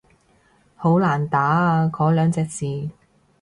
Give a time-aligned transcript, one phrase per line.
[0.75, 2.89] 好難打啊嗰兩隻字